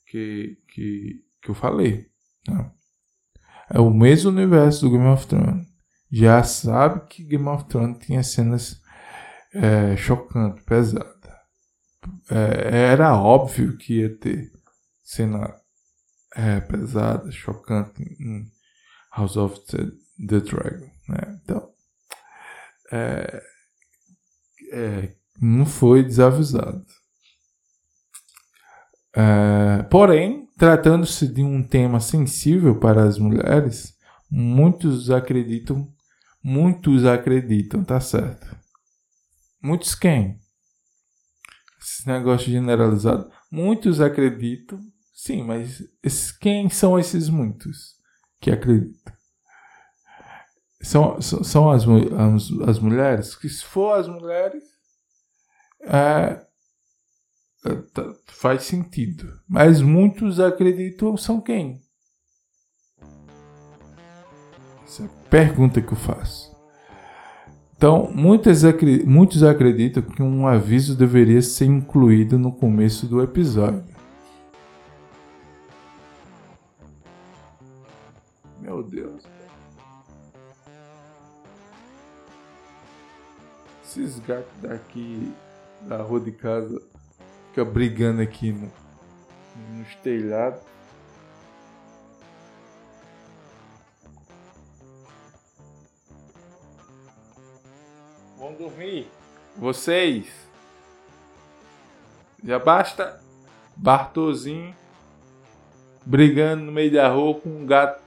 [0.08, 2.08] que, que, que eu falei.
[2.48, 2.72] Né?
[3.72, 5.69] É o mesmo universo do Game of Thrones.
[6.12, 8.82] Já sabe que Game of Thrones tinha cenas
[9.54, 11.20] é, chocantes, pesadas
[12.30, 14.52] é, era óbvio que ia ter
[15.04, 15.56] cena
[16.36, 18.52] é, pesada, chocante em
[19.16, 19.92] House of the,
[20.28, 20.90] the Dragon.
[21.08, 21.40] Né?
[21.44, 21.70] Então,
[22.92, 23.44] é,
[24.72, 26.86] é, não foi desavisado.
[29.16, 33.98] É, porém, tratando-se de um tema sensível para as mulheres,
[34.30, 35.92] muitos acreditam,
[36.44, 38.58] muitos acreditam, tá certo?
[39.62, 40.40] Muitos quem?
[42.00, 43.30] esse negócio generalizado.
[43.52, 44.80] Muitos acreditam,
[45.14, 47.96] sim, mas esses, quem são esses muitos
[48.40, 49.14] que acreditam?
[50.82, 53.36] São, são, são as, as, as mulheres?
[53.36, 54.64] Que se for as mulheres,
[55.82, 56.46] é,
[57.66, 59.42] é tá, faz sentido.
[59.48, 61.82] Mas muitos acreditam são quem?
[64.90, 66.50] Essa é a pergunta que eu faço.
[67.78, 68.64] Então, muitas,
[69.06, 73.84] muitos acreditam que um aviso deveria ser incluído no começo do episódio.
[78.60, 79.24] Meu Deus.
[83.86, 85.32] Esses gatos daqui
[85.88, 86.82] da rua de casa
[87.48, 88.72] ficam brigando aqui no,
[89.78, 90.79] nos telhados.
[98.60, 99.08] Dormir.
[99.58, 100.28] Vocês.
[102.44, 103.20] Já basta
[103.76, 104.76] Bartozinho
[106.06, 108.02] brigando no meio da rua com um gato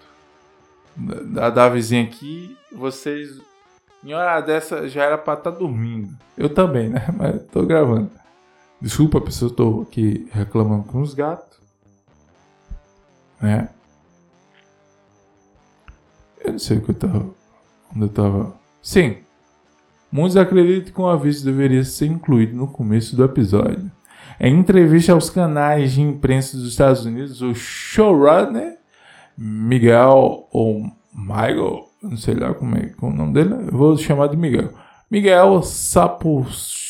[0.97, 2.57] da, da vizinha aqui.
[2.71, 3.41] Vocês,
[4.05, 6.17] em hora dessa, já era pra estar tá dormindo.
[6.37, 7.07] Eu também, né?
[7.17, 8.11] Mas tô gravando.
[8.81, 11.61] Desculpa, pessoal, tô aqui reclamando com os gatos.
[13.41, 13.69] Né?
[16.41, 17.31] Eu não sei o que eu tava.
[17.95, 18.55] Onde eu tava.
[18.83, 19.23] Sim,
[20.13, 23.91] Muitos acreditam que um aviso deveria ser incluído no começo do episódio.
[24.39, 28.77] Em entrevista aos canais de imprensa dos Estados Unidos, o showrunner
[29.39, 30.83] Miguel ou
[31.15, 34.75] Michael, não sei lá como é, como é o nome dele, vou chamar de Miguel.
[35.11, 36.83] Miguel Sapochnik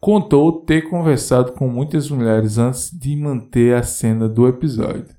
[0.00, 5.14] contou ter conversado com muitas mulheres antes de manter a cena do episódio.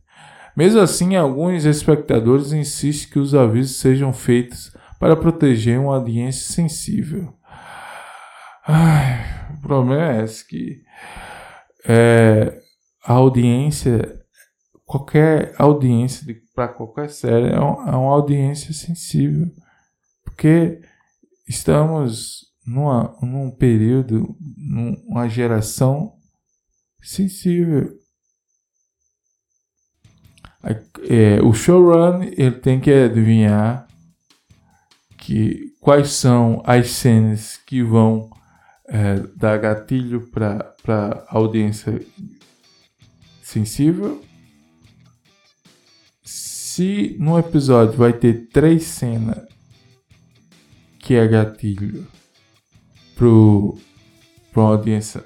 [0.57, 7.33] Mesmo assim, alguns espectadores insistem que os avisos sejam feitos para proteger uma audiência sensível.
[8.67, 10.81] Ai, o problema é esse que
[11.87, 12.61] é,
[13.03, 14.19] a audiência,
[14.85, 16.25] qualquer audiência
[16.55, 19.47] para qualquer série é, um, é uma audiência sensível,
[20.23, 20.81] porque
[21.47, 26.13] estamos numa, num período, numa geração
[27.01, 27.93] sensível.
[31.07, 33.85] É, o showrun ele tem que adivinhar
[35.25, 38.29] que quais são as cenas que vão
[38.87, 41.99] é, dar gatilho para audiência
[43.41, 44.23] sensível.
[46.23, 49.41] Se no episódio vai ter três cenas
[50.99, 52.05] que é gatilho
[53.15, 55.25] para uma audiência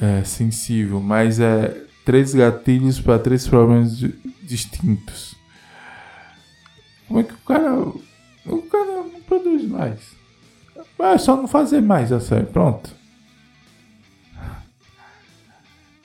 [0.00, 3.98] é, sensível, mas é três gatilhos para três problemas
[4.40, 5.34] distintos.
[7.08, 8.13] Como é que o cara.
[8.46, 10.00] O cara não produz mais.
[10.98, 12.46] É só não fazer mais a série.
[12.46, 12.90] Pronto.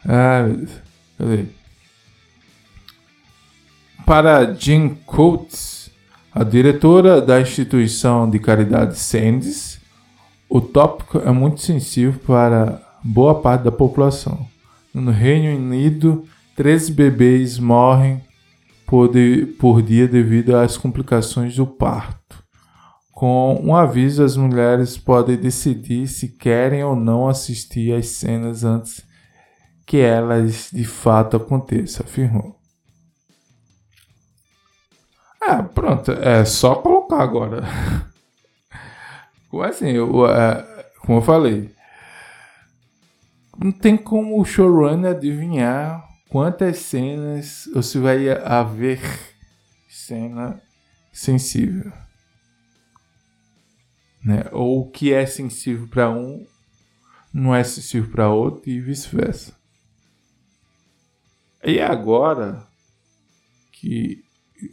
[0.05, 0.45] Ah,
[1.17, 1.45] cadê?
[4.05, 5.91] Para Jean Coates,
[6.33, 9.79] a diretora da instituição de caridade Sands,
[10.49, 14.47] o tópico é muito sensível para boa parte da população.
[14.93, 16.25] No Reino Unido,
[16.55, 18.21] 13 bebês morrem
[18.87, 22.18] por, de, por dia devido às complicações do parto.
[23.20, 29.05] Com um aviso, as mulheres podem decidir se querem ou não assistir às cenas antes
[29.86, 32.57] que elas de fato aconteçam, afirmou.
[35.41, 37.63] Ah, pronto, é só colocar agora.
[39.67, 41.76] assim, eu, é, como eu falei,
[43.57, 49.01] não tem como o showrunner adivinhar quantas cenas ou se vai haver
[49.89, 50.61] cena
[51.11, 51.91] sensível.
[54.24, 54.45] Né?
[54.51, 56.45] Ou o que é sensível para um
[57.34, 59.53] não é sensível para outro e vice-versa.
[61.63, 62.67] E agora
[63.72, 64.24] que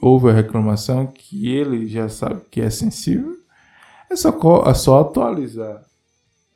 [0.00, 3.36] houve a reclamação que ele já sabe que é sensível,
[4.10, 4.30] é só,
[4.66, 5.84] é só atualizar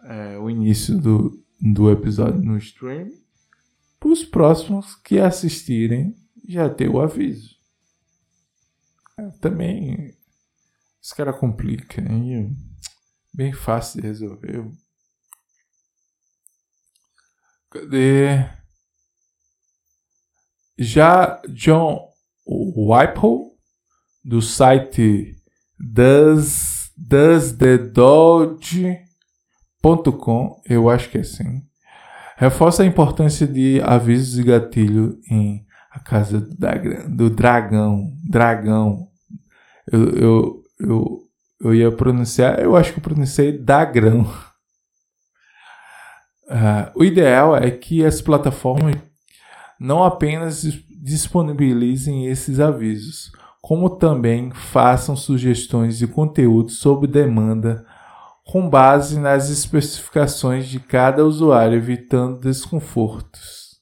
[0.05, 3.11] é, o início do, do episódio no stream,
[3.99, 6.16] para os próximos que assistirem
[6.49, 7.57] já ter o aviso.
[9.18, 10.14] É, também
[11.03, 12.57] esse cara complica, hein?
[13.33, 14.64] Bem fácil de resolver.
[17.70, 18.45] Cadê?
[20.78, 22.09] Já John
[22.47, 23.51] Whipple,
[24.24, 25.37] do site
[25.78, 29.11] Does, Does the Dodge
[30.18, 31.62] com, eu acho que é assim,
[32.37, 38.12] reforça a importância de avisos de gatilho em A Casa do, do Dragão.
[38.28, 39.09] Dragão.
[39.91, 41.18] Eu, eu, eu,
[41.71, 44.23] eu ia pronunciar, eu acho que eu pronunciei Dagrão.
[46.47, 48.97] Uh, o ideal é que as plataformas
[49.79, 50.62] não apenas
[51.03, 57.87] disponibilizem esses avisos, como também façam sugestões de conteúdo sob demanda
[58.45, 63.81] com base nas especificações de cada usuário, evitando desconfortos.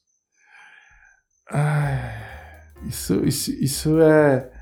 [2.87, 4.58] isso, isso, isso é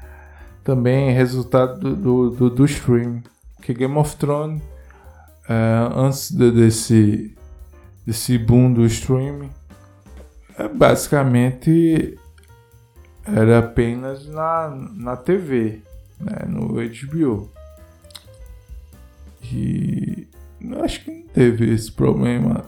[0.68, 3.24] também resultado do, do, do, do stream.
[3.62, 4.62] Que Game of Thrones,
[5.48, 7.38] é, antes de, desse,
[8.06, 9.50] desse boom do stream,
[10.58, 12.20] é, basicamente
[13.26, 15.82] era apenas na, na TV,
[16.20, 17.50] né, no HBO.
[19.42, 20.28] E
[20.84, 22.66] acho que não teve esse problema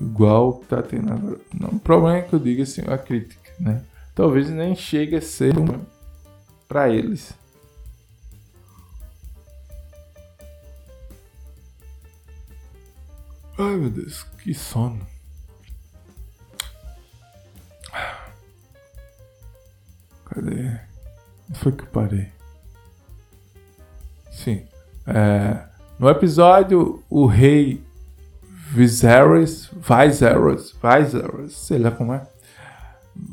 [0.00, 1.40] igual que tá tendo agora.
[1.52, 3.82] Não, o problema é que eu digo assim, a crítica, né?
[4.14, 5.54] Talvez nem chegue a ser
[6.68, 7.32] para eles.
[13.58, 15.06] Ai meu Deus, que sono.
[20.24, 20.78] Cadê?
[21.48, 22.32] Onde foi que eu parei?
[24.30, 24.66] Sim.
[25.06, 25.66] É,
[25.98, 27.84] no episódio, o rei
[28.42, 32.26] Viserys, Viserys, Viserys, sei lá como é,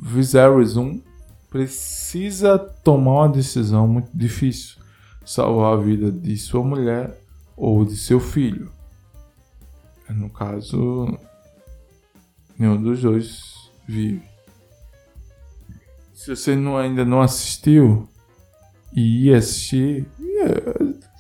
[0.02, 1.02] Viserys 1
[1.50, 4.78] precisa tomar uma decisão muito difícil,
[5.26, 7.20] salvar a vida de sua mulher
[7.56, 8.72] ou de seu filho.
[10.10, 11.18] No caso,
[12.58, 14.22] nenhum dos dois vive.
[16.14, 18.08] Se você não, ainda não assistiu
[18.94, 20.08] e ia assistir,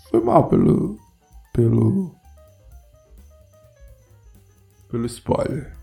[0.10, 0.98] foi mal pelo.
[1.54, 2.16] pelo.
[4.90, 5.76] pelo spoiler.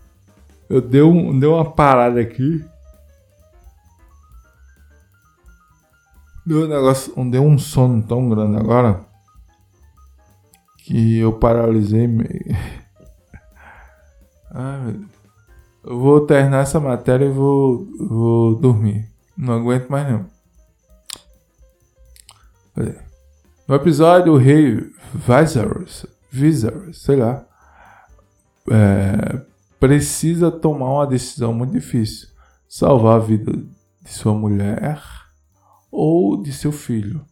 [0.67, 2.63] Eu dei, um, dei uma parada aqui.
[6.45, 7.13] Deu um negócio.
[7.29, 9.03] Deu um sono tão grande agora.
[10.79, 12.45] Que eu paralisei meio.
[14.51, 14.99] Ai,
[15.83, 19.09] eu vou terminar essa matéria e vou, vou dormir.
[19.37, 20.25] Não aguento mais não.
[23.67, 27.45] No episódio, o rei Viserys, Viserys sei lá,
[28.69, 29.41] é,
[29.79, 32.27] precisa tomar uma decisão muito difícil:
[32.67, 34.83] salvar a vida de sua mulher
[35.95, 37.25] ou de seu filho.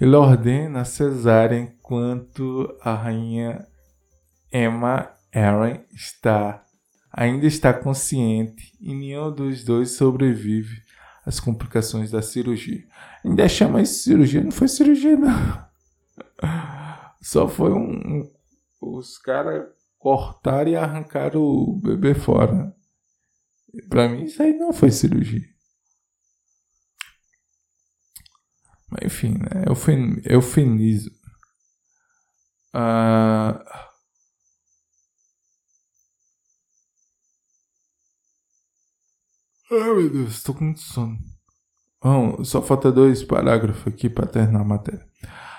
[0.00, 3.66] Ele ordena a cesárea enquanto a rainha
[4.52, 6.64] Emma Aaron está
[7.12, 10.82] ainda está consciente e nenhum dos dois sobrevive
[11.24, 12.84] às complicações da cirurgia.
[13.24, 15.64] Ainda chama isso cirurgia, não foi cirurgia não.
[17.22, 18.30] Só foi um,
[18.80, 19.66] os caras
[19.98, 22.74] cortaram e arrancaram o bebê fora.
[23.88, 25.54] Pra mim isso aí não foi cirurgia.
[28.83, 29.64] Mas enfim, né?
[29.68, 31.14] Eufem, eufemismo.
[32.72, 33.62] Ah,
[39.70, 41.18] Ai meu Deus, tô com muito sono.
[42.02, 45.04] Bom, só falta dois parágrafos aqui para terminar a matéria.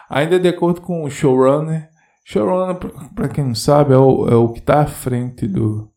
[0.10, 1.90] Ainda de acordo com o showrunner,
[2.24, 2.78] showrunner,
[3.16, 5.92] para quem não sabe, é o, é o que está à frente do.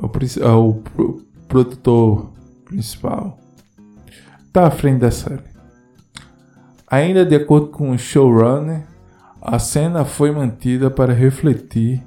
[0.00, 0.10] É o,
[0.44, 2.32] é o pro, produtor
[2.66, 3.38] principal.
[4.46, 5.55] Está à frente da série.
[6.88, 8.86] Ainda de acordo com o showrunner,
[9.40, 12.02] a cena foi mantida para refletir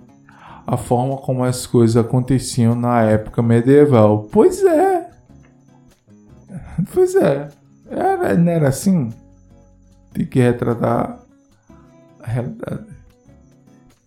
[0.66, 4.28] a forma como as coisas aconteciam na época medieval.
[4.32, 5.10] Pois é.
[6.94, 7.50] Pois é.
[7.90, 9.10] Era, não era assim?
[10.14, 11.20] Tem que retratar
[12.22, 12.86] a realidade.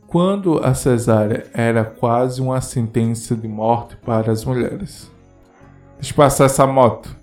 [0.06, 5.10] Quando a cesárea era quase uma sentença de morte para as mulheres.
[5.96, 7.21] Deixa eu passar essa moto.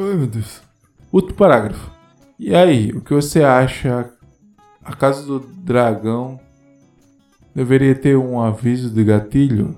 [0.00, 0.62] Ai meu Deus.
[1.12, 1.90] Outro parágrafo.
[2.38, 4.10] E aí, o que você acha?
[4.82, 6.40] A casa do dragão
[7.54, 9.76] deveria ter um aviso de gatilho?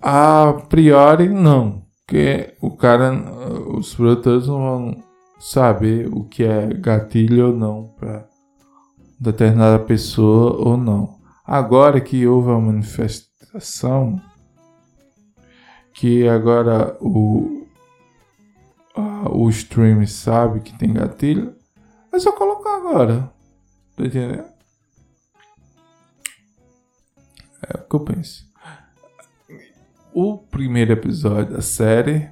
[0.00, 1.82] A priori, não.
[2.06, 3.12] Porque o cara,
[3.76, 5.04] os produtores não vão
[5.40, 8.28] saber o que é gatilho ou não para
[9.18, 11.18] determinada pessoa ou não.
[11.44, 14.20] Agora que houve a manifestação,
[15.92, 17.57] que agora o,
[19.30, 21.54] o stream sabe que tem gatilho,
[22.12, 23.32] é só colocar agora.
[23.96, 24.44] Tá entendendo?
[27.66, 28.48] É o que eu penso.
[30.12, 32.28] O primeiro episódio da série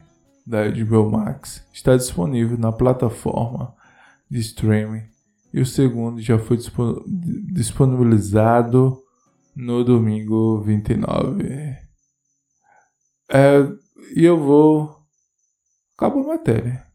[0.46, 3.74] da HBO Max está disponível na plataforma
[4.30, 5.04] de streaming
[5.52, 6.58] e o segundo já foi
[7.52, 9.02] disponibilizado
[9.54, 11.76] no domingo 29.
[13.30, 13.66] É,
[14.14, 14.95] e eu vou
[15.96, 16.86] Acabou a matéria.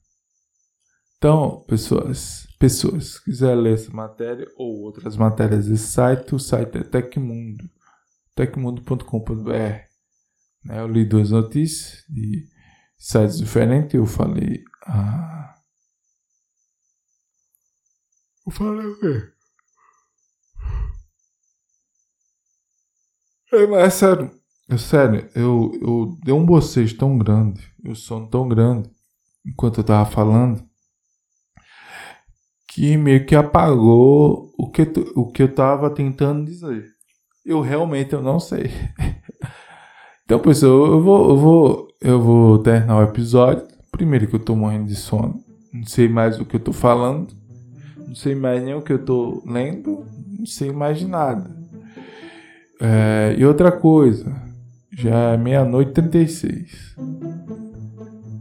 [1.18, 6.84] Então, pessoas, pessoas, quiser ler essa matéria ou outras matérias desse site, o site é
[6.84, 7.70] Tecmundo,
[8.36, 9.52] tecmundo.com.br.
[10.64, 12.48] Né, eu li duas notícias de
[12.98, 15.56] sites diferentes, eu falei, ah,
[18.46, 19.34] eu falei o quê?
[23.54, 24.41] É, mas é sério,
[24.72, 28.90] eu, sério, eu, eu dei um bocejo tão grande, um sono tão grande,
[29.46, 30.64] enquanto eu tava falando,
[32.70, 36.86] que meio que apagou o que, o que eu tava tentando dizer.
[37.46, 38.72] Eu realmente eu não sei.
[40.24, 43.68] então, pessoal, eu vou, eu vou, eu vou terminar o episódio.
[43.92, 45.44] Primeiro que eu tô morrendo de sono.
[45.74, 47.34] Não sei mais o que eu tô falando.
[47.98, 50.06] Não sei mais nem o que eu tô lendo.
[50.40, 51.54] Não sei mais de nada.
[52.80, 54.50] É, e outra coisa
[54.92, 56.96] já é meia-noite e 36.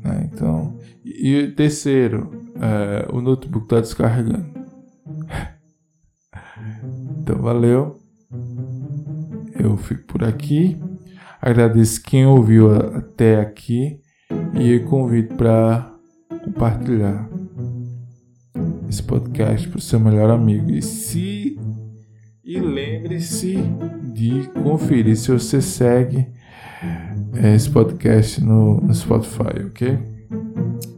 [0.05, 0.31] Né?
[0.33, 4.47] Então, e terceiro, é, o notebook está descarregando.
[7.21, 7.99] então, valeu.
[9.59, 10.81] Eu fico por aqui.
[11.41, 14.01] Agradeço quem ouviu até aqui
[14.55, 15.91] e convido para
[16.45, 17.29] compartilhar
[18.89, 20.71] esse podcast para o seu melhor amigo.
[20.71, 21.59] E se
[22.45, 23.59] e lembre-se
[24.13, 26.27] de conferir se você segue
[27.35, 29.99] é, esse podcast no, no Spotify, ok?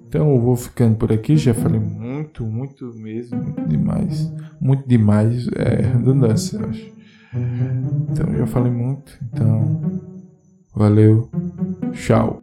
[0.09, 4.33] Então eu vou ficando por aqui, já falei muito, muito mesmo, muito demais.
[4.61, 6.93] Muito demais, é redundância, eu acho.
[8.11, 9.81] Então já falei muito, então
[10.75, 11.31] valeu,
[11.93, 12.42] tchau.